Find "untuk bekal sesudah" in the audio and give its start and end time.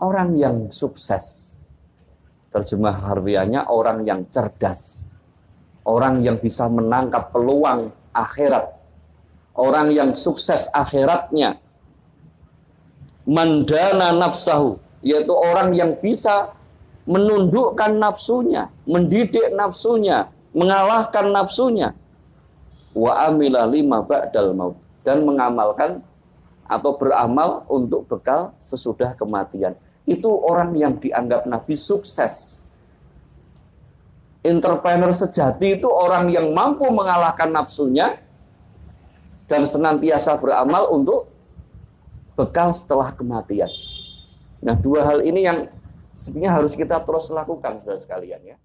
27.70-29.14